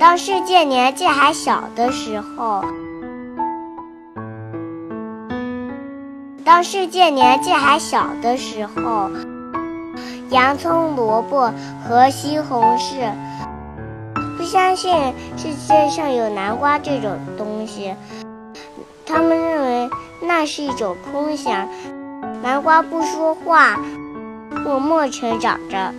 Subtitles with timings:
[0.00, 2.64] 当世界年纪还小的时候
[6.44, 9.10] 当世界年纪还小的时候
[10.30, 11.52] 洋葱萝卜
[11.86, 13.12] 和西红柿
[14.36, 14.92] 不相信
[15.36, 17.94] 世界上有南瓜这种东西
[19.06, 19.90] 他们认为
[20.22, 21.68] 那是一种空想。
[22.42, 23.76] 南瓜不说话
[24.64, 25.92] 默默成长着。